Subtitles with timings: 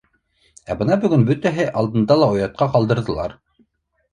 [0.73, 3.37] Ә бына бөгөн бөтәһе алдында ла оятҡа ҡалдырҙылар.